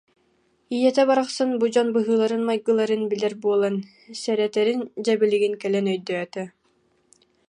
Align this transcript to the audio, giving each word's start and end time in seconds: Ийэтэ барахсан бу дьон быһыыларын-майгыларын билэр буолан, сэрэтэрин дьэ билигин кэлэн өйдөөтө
Ийэтэ 0.75 1.03
барахсан 1.09 1.49
бу 1.59 1.65
дьон 1.73 1.87
быһыыларын-майгыларын 1.95 3.03
билэр 3.11 3.33
буолан, 3.43 3.75
сэрэтэрин 4.21 4.81
дьэ 5.05 5.13
билигин 5.21 5.55
кэлэн 5.61 5.85
өйдөөтө 5.93 6.43